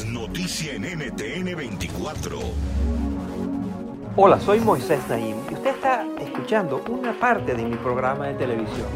Noticia 0.00 0.72
en 0.72 0.84
NTN 0.84 1.54
24. 1.54 2.38
Hola, 4.16 4.40
soy 4.40 4.58
Moisés 4.60 5.06
Naim 5.06 5.36
y 5.50 5.54
usted 5.54 5.74
está 5.74 6.06
escuchando 6.18 6.82
una 6.88 7.12
parte 7.20 7.54
de 7.54 7.62
mi 7.62 7.76
programa 7.76 8.28
de 8.28 8.34
televisión. 8.34 8.88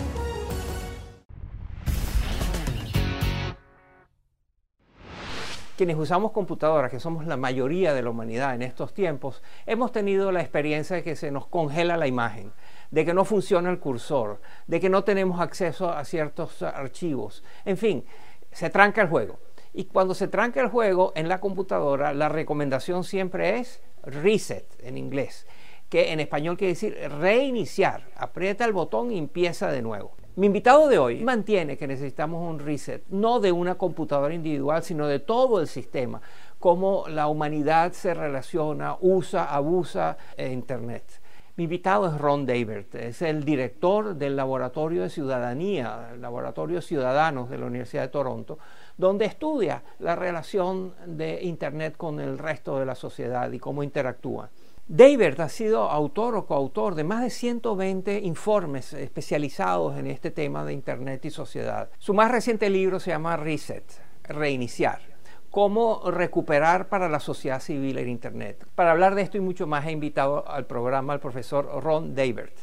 Quienes 5.77 5.97
usamos 5.97 6.33
computadoras, 6.33 6.91
que 6.91 6.99
somos 6.99 7.27
la 7.27 7.37
mayoría 7.37 7.93
de 7.93 8.03
la 8.03 8.09
humanidad 8.09 8.55
en 8.55 8.63
estos 8.63 8.95
tiempos, 8.95 9.43
hemos 9.67 9.93
tenido 9.93 10.33
la 10.33 10.41
experiencia 10.41 10.97
de 10.97 11.03
que 11.03 11.15
se 11.15 11.31
nos 11.31 11.47
congela 11.47 11.99
la 11.99 12.07
imagen, 12.07 12.53
de 12.91 13.05
que 13.05 13.13
no 13.13 13.27
funciona 13.27 13.69
el 13.69 13.81
cursor, 13.81 14.41
de 14.67 14.81
que 14.81 14.89
no 14.89 15.05
tenemos 15.05 15.41
acceso 15.41 15.93
a 15.93 16.03
ciertos 16.07 16.63
archivos. 16.63 17.45
En 17.67 17.77
fin, 17.77 18.07
se 18.51 18.71
tranca 18.71 19.03
el 19.03 19.09
juego. 19.09 19.46
Y 19.79 19.85
cuando 19.85 20.15
se 20.15 20.27
tranca 20.27 20.63
el 20.63 20.69
juego 20.69 21.13
en 21.17 21.29
la 21.29 21.39
computadora, 21.39 22.15
la 22.15 22.31
recomendación 22.31 23.05
siempre 23.05 23.59
es 23.59 23.83
reset 24.05 24.65
en 24.83 24.97
inglés, 24.97 25.47
que 25.91 26.13
en 26.13 26.21
español 26.21 26.57
quiere 26.57 26.73
decir 26.73 26.97
reiniciar. 27.21 28.09
Aprieta 28.17 28.65
el 28.65 28.73
botón 28.73 29.13
y 29.13 29.19
empieza 29.19 29.71
de 29.71 29.83
nuevo. 29.83 30.13
Mi 30.37 30.47
invitado 30.47 30.89
de 30.89 30.97
hoy 30.97 31.23
mantiene 31.23 31.77
que 31.77 31.87
necesitamos 31.87 32.49
un 32.49 32.59
reset, 32.59 33.05
no 33.11 33.39
de 33.39 33.53
una 33.53 33.75
computadora 33.75 34.33
individual, 34.33 34.83
sino 34.83 35.09
de 35.09 35.19
todo 35.19 35.61
el 35.61 35.67
sistema, 35.67 36.23
cómo 36.59 37.05
la 37.09 37.29
humanidad 37.29 37.93
se 37.93 38.15
relaciona, 38.15 38.97
usa, 39.03 39.45
abusa 39.45 40.17
de 40.39 40.53
Internet. 40.53 41.21
Mi 41.57 41.65
invitado 41.65 42.07
es 42.07 42.19
Ron 42.19 42.45
Davert, 42.45 42.95
es 42.97 43.23
el 43.23 43.43
director 43.43 44.15
del 44.15 44.37
Laboratorio 44.37 45.01
de 45.01 45.09
Ciudadanía, 45.09 46.11
el 46.13 46.21
Laboratorio 46.21 46.83
Ciudadanos 46.83 47.49
de 47.49 47.57
la 47.57 47.65
Universidad 47.65 48.03
de 48.03 48.09
Toronto, 48.09 48.59
donde 48.97 49.25
estudia 49.27 49.83
la 49.99 50.17
relación 50.17 50.95
de 51.07 51.43
Internet 51.43 51.97
con 51.97 52.21
el 52.21 52.39
resto 52.39 52.79
de 52.79 52.87
la 52.87 52.95
sociedad 52.95 53.51
y 53.53 53.59
cómo 53.59 53.83
interactúa. 53.83 54.51
Davert 54.89 55.41
ha 55.41 55.49
sido 55.49 55.91
autor 55.91 56.37
o 56.37 56.47
coautor 56.47 56.95
de 56.95 57.03
más 57.03 57.23
de 57.23 57.31
120 57.31 58.21
informes 58.21 58.93
especializados 58.93 59.99
en 59.99 60.07
este 60.07 60.31
tema 60.31 60.65
de 60.65 60.73
Internet 60.73 61.25
y 61.25 61.31
sociedad. 61.31 61.91
Su 61.99 62.15
más 62.15 62.31
reciente 62.31 62.71
libro 62.71 63.01
se 63.01 63.11
llama 63.11 63.37
Reset, 63.37 63.85
Reiniciar 64.23 65.17
cómo 65.57 66.03
recuperar 66.11 66.91
para 66.91 67.09
la 67.09 67.19
sociedad 67.19 67.61
civil 67.61 67.97
el 67.97 68.09
Internet. 68.09 68.67
Para 68.75 68.91
hablar 68.91 69.15
de 69.15 69.23
esto 69.23 69.39
y 69.39 69.41
mucho 69.41 69.67
más 69.67 69.87
he 69.87 69.91
invitado 69.91 70.47
al 70.47 70.67
programa 70.67 71.15
al 71.15 71.21
profesor 71.21 71.83
Ron 71.83 72.15
Davert. 72.15 72.59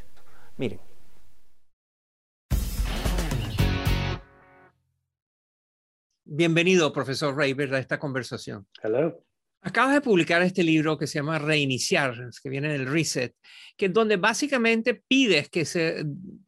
Miren. 0.57 0.92
Bienvenido, 6.35 6.91
profesor 6.91 7.35
Davert, 7.35 7.73
a 7.73 7.77
esta 7.77 7.99
conversación. 7.99 8.65
Hello. 8.81 9.23
Acabas 9.61 9.93
de 9.93 10.01
publicar 10.01 10.41
este 10.41 10.63
libro 10.63 10.97
que 10.97 11.05
se 11.05 11.19
llama 11.19 11.37
Reiniciar, 11.37 12.15
que 12.41 12.49
viene 12.49 12.73
del 12.73 12.87
Reset, 12.87 13.35
que 13.77 13.89
donde 13.89 14.17
básicamente 14.17 15.03
pides 15.07 15.47
que 15.49 15.63
se 15.63 16.03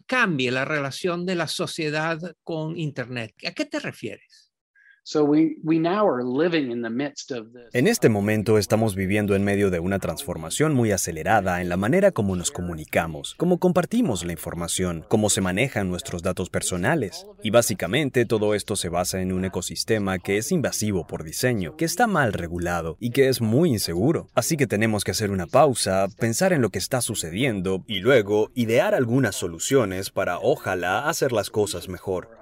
cambie 0.07 0.49
la 0.49 0.65
relación 0.65 1.23
de 1.23 1.35
la 1.35 1.47
sociedad 1.47 2.19
con 2.41 2.75
Internet. 2.79 3.35
¿A 3.45 3.51
qué 3.51 3.65
te 3.65 3.79
refieres? 3.79 4.44
En 7.73 7.85
este 7.85 8.09
momento 8.09 8.57
estamos 8.57 8.95
viviendo 8.95 9.35
en 9.35 9.43
medio 9.43 9.69
de 9.69 9.79
una 9.79 9.99
transformación 9.99 10.73
muy 10.73 10.91
acelerada 10.91 11.61
en 11.61 11.69
la 11.69 11.77
manera 11.77 12.11
como 12.11 12.35
nos 12.35 12.49
comunicamos, 12.49 13.35
cómo 13.37 13.59
compartimos 13.59 14.25
la 14.25 14.31
información, 14.31 15.05
cómo 15.07 15.29
se 15.29 15.41
manejan 15.41 15.89
nuestros 15.89 16.23
datos 16.23 16.49
personales. 16.49 17.27
Y 17.43 17.51
básicamente 17.51 18.25
todo 18.25 18.55
esto 18.55 18.75
se 18.75 18.89
basa 18.89 19.21
en 19.21 19.31
un 19.31 19.45
ecosistema 19.45 20.17
que 20.17 20.37
es 20.37 20.51
invasivo 20.51 21.05
por 21.05 21.23
diseño, 21.23 21.77
que 21.77 21.85
está 21.85 22.07
mal 22.07 22.33
regulado 22.33 22.97
y 22.99 23.11
que 23.11 23.29
es 23.29 23.41
muy 23.41 23.69
inseguro. 23.69 24.27
Así 24.33 24.57
que 24.57 24.65
tenemos 24.65 25.03
que 25.03 25.11
hacer 25.11 25.29
una 25.29 25.45
pausa, 25.45 26.07
pensar 26.19 26.51
en 26.51 26.63
lo 26.63 26.71
que 26.71 26.79
está 26.79 27.01
sucediendo 27.01 27.83
y 27.85 27.99
luego 27.99 28.49
idear 28.55 28.95
algunas 28.95 29.35
soluciones 29.35 30.09
para 30.09 30.39
ojalá 30.39 31.07
hacer 31.07 31.31
las 31.31 31.51
cosas 31.51 31.89
mejor. 31.89 32.39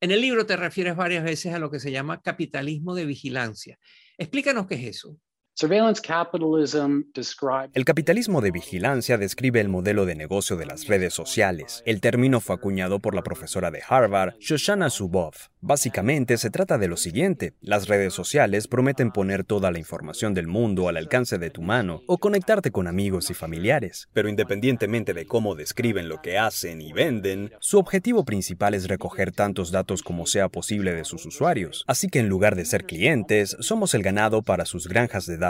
En 0.00 0.10
el 0.10 0.20
libro 0.22 0.46
te 0.46 0.56
refieres 0.56 0.96
varias 0.96 1.24
veces 1.24 1.52
a 1.52 1.58
lo 1.58 1.70
que 1.70 1.78
se 1.78 1.92
llama 1.92 2.22
capitalismo 2.22 2.94
de 2.94 3.04
vigilancia. 3.04 3.78
Explícanos 4.16 4.66
qué 4.66 4.76
es 4.76 4.84
eso. 4.96 5.18
El 7.74 7.84
capitalismo 7.84 8.40
de 8.40 8.50
vigilancia 8.50 9.18
describe 9.18 9.60
el 9.60 9.68
modelo 9.68 10.06
de 10.06 10.14
negocio 10.14 10.56
de 10.56 10.64
las 10.64 10.86
redes 10.86 11.12
sociales. 11.12 11.82
El 11.84 12.00
término 12.00 12.40
fue 12.40 12.54
acuñado 12.56 12.98
por 13.00 13.14
la 13.14 13.22
profesora 13.22 13.70
de 13.70 13.82
Harvard, 13.86 14.36
Shoshana 14.40 14.88
Zuboff. 14.88 15.48
Básicamente 15.60 16.38
se 16.38 16.48
trata 16.48 16.78
de 16.78 16.88
lo 16.88 16.96
siguiente, 16.96 17.52
las 17.60 17.88
redes 17.88 18.14
sociales 18.14 18.68
prometen 18.68 19.10
poner 19.10 19.44
toda 19.44 19.70
la 19.70 19.78
información 19.78 20.32
del 20.32 20.46
mundo 20.46 20.88
al 20.88 20.96
alcance 20.96 21.36
de 21.36 21.50
tu 21.50 21.60
mano 21.60 22.00
o 22.06 22.16
conectarte 22.16 22.70
con 22.70 22.86
amigos 22.86 23.28
y 23.28 23.34
familiares, 23.34 24.08
pero 24.14 24.30
independientemente 24.30 25.12
de 25.12 25.26
cómo 25.26 25.56
describen 25.56 26.08
lo 26.08 26.22
que 26.22 26.38
hacen 26.38 26.80
y 26.80 26.94
venden, 26.94 27.52
su 27.60 27.78
objetivo 27.78 28.24
principal 28.24 28.72
es 28.72 28.88
recoger 28.88 29.32
tantos 29.32 29.70
datos 29.70 30.02
como 30.02 30.24
sea 30.24 30.48
posible 30.48 30.94
de 30.94 31.04
sus 31.04 31.26
usuarios. 31.26 31.84
Así 31.86 32.08
que 32.08 32.20
en 32.20 32.30
lugar 32.30 32.56
de 32.56 32.64
ser 32.64 32.86
clientes, 32.86 33.58
somos 33.60 33.92
el 33.92 34.02
ganado 34.02 34.40
para 34.40 34.64
sus 34.64 34.88
granjas 34.88 35.26
de 35.26 35.36
datos. 35.36 35.49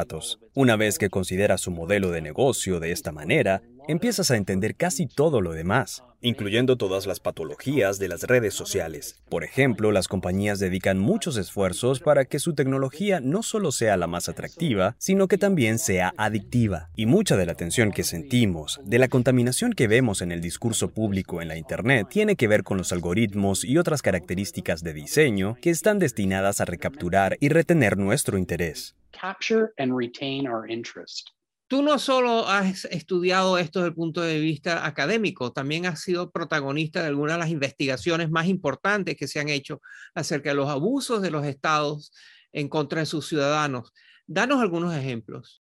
Una 0.54 0.76
vez 0.76 0.98
que 0.98 1.10
consideras 1.10 1.60
su 1.60 1.70
modelo 1.70 2.10
de 2.10 2.20
negocio 2.20 2.80
de 2.80 2.92
esta 2.92 3.12
manera, 3.12 3.62
empiezas 3.88 4.30
a 4.30 4.36
entender 4.36 4.76
casi 4.76 5.06
todo 5.06 5.40
lo 5.40 5.52
demás, 5.52 6.04
incluyendo 6.20 6.76
todas 6.76 7.06
las 7.06 7.18
patologías 7.18 7.98
de 7.98 8.08
las 8.08 8.22
redes 8.24 8.54
sociales. 8.54 9.22
Por 9.28 9.42
ejemplo, 9.42 9.90
las 9.90 10.06
compañías 10.06 10.58
dedican 10.58 10.98
muchos 10.98 11.36
esfuerzos 11.36 12.00
para 12.00 12.24
que 12.24 12.38
su 12.38 12.54
tecnología 12.54 13.20
no 13.20 13.42
solo 13.42 13.72
sea 13.72 13.96
la 13.96 14.06
más 14.06 14.28
atractiva, 14.28 14.96
sino 14.98 15.28
que 15.28 15.38
también 15.38 15.78
sea 15.78 16.14
adictiva. 16.16 16.90
Y 16.94 17.06
mucha 17.06 17.36
de 17.36 17.46
la 17.46 17.52
atención 17.52 17.90
que 17.90 18.04
sentimos, 18.04 18.80
de 18.84 18.98
la 18.98 19.08
contaminación 19.08 19.72
que 19.72 19.88
vemos 19.88 20.22
en 20.22 20.30
el 20.30 20.40
discurso 20.40 20.90
público 20.90 21.42
en 21.42 21.48
la 21.48 21.56
Internet, 21.56 22.08
tiene 22.10 22.36
que 22.36 22.48
ver 22.48 22.62
con 22.62 22.78
los 22.78 22.92
algoritmos 22.92 23.64
y 23.64 23.78
otras 23.78 24.02
características 24.02 24.82
de 24.82 24.92
diseño 24.92 25.56
que 25.60 25.70
están 25.70 25.98
destinadas 25.98 26.60
a 26.60 26.64
recapturar 26.64 27.36
y 27.40 27.48
retener 27.48 27.96
nuestro 27.96 28.38
interés. 28.38 28.94
Tú 31.66 31.82
no 31.82 32.00
solo 32.00 32.48
has 32.48 32.84
estudiado 32.86 33.56
esto 33.56 33.78
desde 33.78 33.90
el 33.90 33.94
punto 33.94 34.22
de 34.22 34.40
vista 34.40 34.84
académico, 34.84 35.52
también 35.52 35.86
has 35.86 36.00
sido 36.00 36.32
protagonista 36.32 37.00
de 37.00 37.06
algunas 37.06 37.36
de 37.36 37.38
las 37.38 37.50
investigaciones 37.50 38.28
más 38.28 38.48
importantes 38.48 39.16
que 39.16 39.28
se 39.28 39.38
han 39.38 39.48
hecho 39.48 39.80
acerca 40.12 40.50
de 40.50 40.56
los 40.56 40.68
abusos 40.68 41.22
de 41.22 41.30
los 41.30 41.46
estados 41.46 42.12
en 42.52 42.68
contra 42.68 43.00
de 43.00 43.06
sus 43.06 43.28
ciudadanos. 43.28 43.92
Danos 44.32 44.60
algunos 44.60 44.94
ejemplos. 44.94 45.60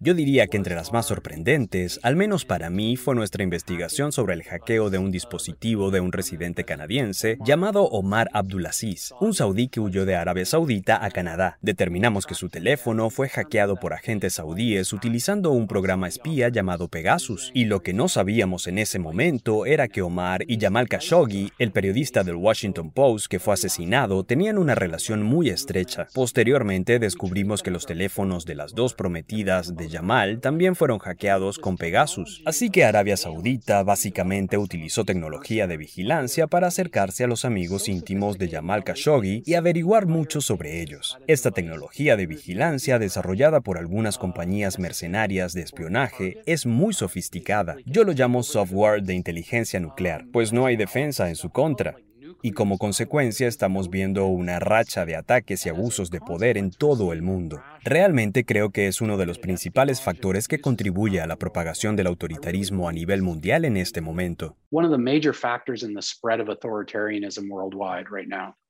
Yo 0.00 0.14
diría 0.14 0.46
que 0.46 0.56
entre 0.56 0.74
las 0.74 0.94
más 0.94 1.04
sorprendentes, 1.04 2.00
al 2.02 2.16
menos 2.16 2.46
para 2.46 2.70
mí, 2.70 2.96
fue 2.96 3.14
nuestra 3.14 3.42
investigación 3.42 4.12
sobre 4.12 4.32
el 4.32 4.44
hackeo 4.44 4.88
de 4.88 4.96
un 4.96 5.10
dispositivo 5.10 5.90
de 5.90 6.00
un 6.00 6.12
residente 6.12 6.64
canadiense 6.64 7.36
llamado 7.44 7.84
Omar 7.84 8.30
Abdulaziz, 8.32 9.12
un 9.20 9.34
saudí 9.34 9.68
que 9.68 9.78
huyó 9.78 10.06
de 10.06 10.16
Arabia 10.16 10.46
Saudita 10.46 11.04
a 11.04 11.10
Canadá. 11.10 11.58
Determinamos 11.60 12.24
que 12.24 12.34
su 12.34 12.48
teléfono 12.48 13.10
fue 13.10 13.28
hackeado 13.28 13.76
por 13.76 13.92
agentes 13.92 14.32
saudíes 14.32 14.94
utilizando 14.94 15.50
un 15.50 15.66
programa 15.66 16.08
espía 16.08 16.48
llamado 16.48 16.88
Pegasus, 16.88 17.50
y 17.52 17.66
lo 17.66 17.82
que 17.82 17.92
no 17.92 18.08
sabíamos 18.08 18.68
en 18.68 18.78
ese 18.78 18.98
momento 18.98 19.66
era 19.66 19.86
que 19.86 20.00
Omar 20.00 20.44
y 20.48 20.58
Jamal 20.58 20.88
Khashoggi, 20.88 21.52
el 21.58 21.72
periodista 21.72 22.24
del 22.24 22.36
Washington 22.36 22.90
Post 22.90 23.26
que 23.26 23.38
fue 23.38 23.52
asesinado, 23.52 24.24
tenían 24.24 24.56
una 24.56 24.74
relación 24.74 25.25
muy 25.26 25.50
estrecha. 25.50 26.08
Posteriormente 26.14 26.98
descubrimos 26.98 27.62
que 27.62 27.70
los 27.70 27.84
teléfonos 27.84 28.46
de 28.46 28.54
las 28.54 28.74
dos 28.74 28.94
prometidas 28.94 29.76
de 29.76 29.88
Yamal 29.88 30.40
también 30.40 30.76
fueron 30.76 30.98
hackeados 30.98 31.58
con 31.58 31.76
Pegasus. 31.76 32.42
Así 32.46 32.70
que 32.70 32.84
Arabia 32.84 33.16
Saudita 33.16 33.82
básicamente 33.82 34.56
utilizó 34.56 35.04
tecnología 35.04 35.66
de 35.66 35.76
vigilancia 35.76 36.46
para 36.46 36.68
acercarse 36.68 37.24
a 37.24 37.26
los 37.26 37.44
amigos 37.44 37.88
íntimos 37.88 38.38
de 38.38 38.48
Yamal 38.48 38.84
Khashoggi 38.84 39.42
y 39.44 39.54
averiguar 39.54 40.06
mucho 40.06 40.40
sobre 40.40 40.80
ellos. 40.80 41.18
Esta 41.26 41.50
tecnología 41.50 42.16
de 42.16 42.26
vigilancia 42.26 42.98
desarrollada 42.98 43.60
por 43.60 43.78
algunas 43.78 44.18
compañías 44.18 44.78
mercenarias 44.78 45.52
de 45.52 45.62
espionaje 45.62 46.38
es 46.46 46.66
muy 46.66 46.94
sofisticada. 46.94 47.76
Yo 47.84 48.04
lo 48.04 48.12
llamo 48.12 48.42
software 48.42 49.02
de 49.02 49.14
inteligencia 49.14 49.80
nuclear, 49.80 50.24
pues 50.32 50.52
no 50.52 50.66
hay 50.66 50.76
defensa 50.76 51.28
en 51.28 51.36
su 51.36 51.50
contra 51.50 51.96
y 52.42 52.52
como 52.52 52.78
consecuencia 52.78 53.48
estamos 53.48 53.90
viendo 53.90 54.26
una 54.26 54.58
racha 54.58 55.04
de 55.04 55.16
ataques 55.16 55.66
y 55.66 55.68
abusos 55.68 56.10
de 56.10 56.20
poder 56.20 56.58
en 56.58 56.70
todo 56.70 57.12
el 57.12 57.22
mundo. 57.22 57.62
Realmente 57.82 58.44
creo 58.44 58.70
que 58.70 58.86
es 58.86 59.00
uno 59.00 59.16
de 59.16 59.26
los 59.26 59.38
principales 59.38 60.00
factores 60.00 60.48
que 60.48 60.60
contribuye 60.60 61.20
a 61.20 61.26
la 61.26 61.36
propagación 61.36 61.96
del 61.96 62.06
autoritarismo 62.06 62.88
a 62.88 62.92
nivel 62.92 63.22
mundial 63.22 63.64
en 63.64 63.76
este 63.76 64.00
momento. 64.00 64.56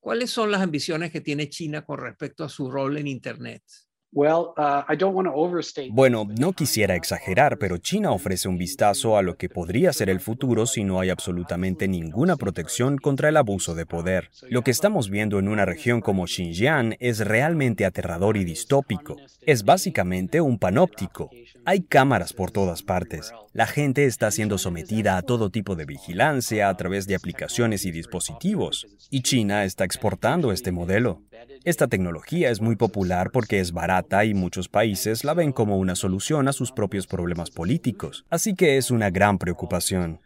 ¿Cuáles 0.01 0.31
son 0.31 0.51
las 0.51 0.63
ambiciones 0.63 1.11
que 1.11 1.21
tiene 1.21 1.49
China 1.49 1.85
con 1.85 1.99
respecto 1.99 2.45
a 2.45 2.49
su 2.49 2.71
rol 2.71 2.97
en 2.97 3.09
Internet? 3.09 3.63
Uh, 4.19 4.83
bueno, 5.91 6.27
no 6.39 6.55
quisiera 6.55 6.95
exagerar, 6.95 7.59
pero 7.59 7.77
China 7.77 8.13
ofrece 8.13 8.49
un 8.49 8.57
vistazo 8.57 9.19
a 9.19 9.23
lo 9.23 9.37
que 9.37 9.51
podría 9.51 9.93
ser 9.93 10.09
el 10.09 10.21
futuro 10.21 10.65
si 10.65 10.85
no 10.85 11.01
hay 11.01 11.11
absolutamente 11.11 11.87
ninguna 11.87 12.37
protección 12.37 12.97
contra 12.97 13.29
el 13.29 13.37
abuso 13.37 13.75
de 13.75 13.85
poder. 13.85 14.31
Lo 14.49 14.63
que 14.63 14.71
estamos 14.71 15.11
viendo 15.11 15.39
en 15.39 15.49
una 15.49 15.67
región 15.67 16.01
como 16.01 16.27
Xinjiang 16.27 16.97
es 16.99 17.19
realmente 17.19 17.85
aterrador 17.85 18.39
y 18.39 18.45
distópico. 18.45 19.17
Es 19.43 19.65
básicamente 19.65 20.41
un 20.41 20.59
panóptico. 20.59 21.29
Hay 21.67 21.83
cámaras 21.83 22.33
por 22.33 22.51
todas 22.51 22.83
partes. 22.83 23.35
La 23.53 23.67
gente 23.67 24.07
está 24.07 24.31
siendo 24.31 24.57
sometida 24.57 25.19
a 25.19 25.23
todo 25.23 25.51
tipo 25.51 25.77
de 25.77 25.85
vigilancia 25.85 26.71
a 26.71 26.77
través 26.79 27.07
de 27.07 27.17
aplicaciones 27.17 27.85
y 27.85 27.91
dispositivos. 27.91 28.87
Y 29.11 29.21
China 29.21 29.65
está 29.65 29.85
exportando 29.85 30.53
este 30.53 30.73
modelo. 30.73 31.21
Esta 31.65 31.89
tecnología 31.89 32.51
es 32.51 32.61
muy 32.61 32.77
popular 32.77 33.31
porque 33.33 33.61
es 33.61 33.73
barata 33.73 34.25
y 34.25 34.35
muchos 34.35 34.69
países 34.69 35.25
la 35.25 35.35
ven 35.35 35.53
como 35.53 35.79
una 35.79 35.97
solución 35.97 36.49
a 36.49 36.53
sus 36.53 36.73
propios 36.73 37.07
problemas 37.07 37.51
políticos. 37.51 38.25
Así 38.31 38.55
que 38.55 38.77
es 38.77 38.91
una 38.91 39.11
gran 39.11 39.39
preocupación. 39.39 40.21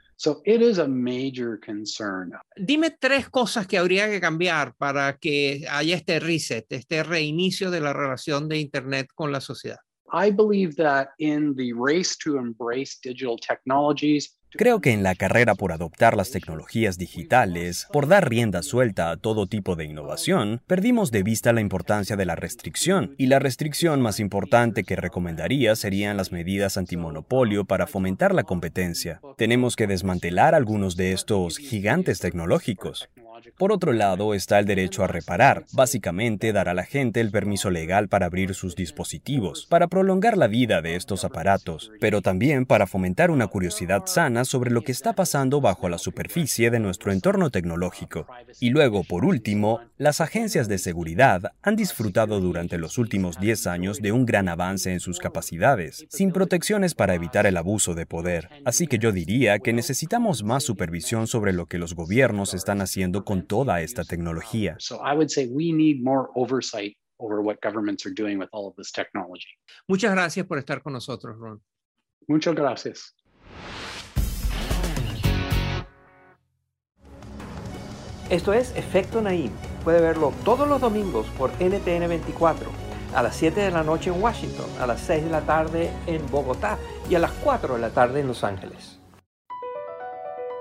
Dime 2.57 2.91
tres 3.01 3.31
cosas 3.31 3.67
que 3.67 3.79
habría 3.79 4.11
que 4.11 4.21
cambiar 4.21 4.75
para 4.75 5.17
que 5.17 5.65
haya 5.71 5.97
este 5.97 6.21
reset, 6.21 6.67
este 6.71 7.03
reinicio 7.03 7.71
de 7.71 7.81
la 7.81 7.93
relación 7.93 8.49
de 8.49 8.59
Internet 8.59 9.09
con 9.15 9.33
la 9.33 9.41
sociedad. 9.41 9.79
I 10.13 10.31
believe 10.31 10.75
that 10.77 11.11
in 11.19 11.55
the 11.55 11.73
race 11.73 12.17
to 12.25 12.37
embrace 12.37 12.99
digital 13.03 13.37
technologies, 13.37 14.37
Creo 14.53 14.81
que 14.81 14.93
en 14.93 15.03
la 15.03 15.15
carrera 15.15 15.55
por 15.55 15.73
adoptar 15.73 16.17
las 16.17 16.31
tecnologías 16.31 16.99
digitales, 16.99 17.87
por 17.93 18.09
dar 18.09 18.29
rienda 18.29 18.63
suelta 18.63 19.11
a 19.11 19.17
todo 19.17 19.47
tipo 19.47 19.77
de 19.77 19.85
innovación, 19.85 20.61
perdimos 20.67 21.11
de 21.11 21.23
vista 21.23 21.53
la 21.53 21.61
importancia 21.61 22.17
de 22.17 22.27
la 22.27 22.35
restricción, 22.35 23.15
y 23.17 23.27
la 23.27 23.39
restricción 23.39 24.01
más 24.01 24.19
importante 24.19 24.85
que 24.85 24.97
recomendaría 24.97 25.77
serían 25.77 26.17
las 26.17 26.33
medidas 26.33 26.77
antimonopolio 26.77 27.65
para 27.65 27.87
fomentar 27.87 28.35
la 28.35 28.43
competencia. 28.43 29.21
Tenemos 29.37 29.77
que 29.77 29.87
desmantelar 29.87 30.55
algunos 30.55 30.97
de 30.97 31.13
estos 31.13 31.59
gigantes 31.59 32.19
tecnológicos. 32.19 33.09
Por 33.59 33.73
otro 33.73 33.93
lado 33.93 34.35
está 34.35 34.59
el 34.59 34.67
derecho 34.67 35.05
a 35.05 35.07
reparar, 35.07 35.65
básicamente 35.73 36.53
dar 36.53 36.69
a 36.69 36.75
la 36.75 36.85
gente 36.85 37.21
el 37.21 37.31
permiso 37.31 37.71
legal 37.71 38.09
para 38.09 38.27
abrir 38.27 38.55
sus 38.55 38.77
dispositivos, 38.77 39.67
para 39.67 39.89
prolongar 39.89 40.37
la 40.37 40.47
vida 40.47 40.83
de 40.83 40.97
estos 40.97 41.25
aparatos, 41.25 41.91
pero 42.01 42.23
también 42.23 42.67
para 42.67 42.87
fomentar 42.87 43.31
una 43.31 43.47
curiosidad 43.47 44.03
sana 44.07 44.45
sobre 44.45 44.71
lo 44.71 44.83
que 44.83 44.93
está 44.93 45.13
pasando 45.13 45.61
bajo 45.61 45.89
la 45.89 45.99
superficie 45.99 46.71
de 46.71 46.81
nuestro 46.81 47.13
entorno 47.13 47.51
tecnológico. 47.51 48.27
Y 48.61 48.71
luego, 48.71 49.05
por 49.05 49.25
último, 49.25 49.81
las 49.99 50.21
agencias 50.21 50.69
de 50.69 50.79
seguridad 50.79 51.53
han 51.63 51.77
disfrutado 51.77 52.41
durante 52.41 52.79
los 52.79 52.99
últimos 52.99 53.39
10 53.39 53.67
años 53.67 54.01
de 54.01 54.13
un 54.13 54.27
gran 54.27 54.49
avance 54.49 54.93
en 54.93 55.01
sus 55.01 55.19
capacidades, 55.19 56.07
sin 56.09 56.33
protecciones 56.33 56.95
para 56.95 57.15
evitar 57.15 57.47
el 57.47 57.57
abuso 57.57 57.95
de 57.95 58.07
poder. 58.07 58.49
Así 58.65 58.87
que 58.87 58.99
yo 58.99 59.13
diría 59.13 59.59
que 59.59 59.73
necesitamos 59.73 60.43
más 60.43 60.65
supervisión 60.65 61.27
sobre 61.27 61.53
lo 61.53 61.67
que 61.67 61.79
los 61.79 61.95
gobiernos 61.95 62.55
están 62.55 62.81
haciendo 62.81 63.25
con 63.31 63.47
toda 63.47 63.81
esta 63.81 64.03
tecnología. 64.03 64.77
Muchas 69.87 70.11
gracias 70.11 70.45
por 70.47 70.59
estar 70.59 70.83
con 70.83 70.95
nosotros, 70.95 71.39
Ron. 71.39 71.63
Muchas 72.27 72.57
gracias. 72.57 73.15
Esto 78.31 78.53
es 78.53 78.75
Efecto 78.75 79.23
Naim. 79.23 79.53
Puede 79.85 80.01
verlo 80.01 80.35
todos 80.45 80.69
los 80.69 80.81
domingos 80.81 81.29
por 81.39 81.53
NTN 81.63 82.09
24, 82.09 82.69
a 83.15 83.23
las 83.23 83.37
7 83.37 83.61
de 83.61 83.71
la 83.71 83.85
noche 83.85 84.11
en 84.11 84.21
Washington, 84.21 84.67
a 84.81 84.89
las 84.89 85.03
6 85.03 85.27
de 85.27 85.31
la 85.31 85.43
tarde 85.43 85.93
en 86.09 86.29
Bogotá 86.33 86.81
y 87.09 87.15
a 87.15 87.21
las 87.21 87.31
4 87.31 87.75
de 87.75 87.81
la 87.81 87.91
tarde 87.91 88.19
en 88.23 88.27
Los 88.27 88.43
Ángeles. 88.43 89.00